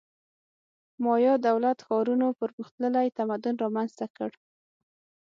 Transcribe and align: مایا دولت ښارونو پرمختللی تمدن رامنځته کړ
مایا 1.03 1.33
دولت 1.47 1.77
ښارونو 1.87 2.27
پرمختللی 2.39 3.07
تمدن 3.17 3.55
رامنځته 3.63 4.05
کړ 4.17 4.29